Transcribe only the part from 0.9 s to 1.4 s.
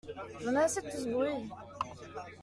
ce bruit!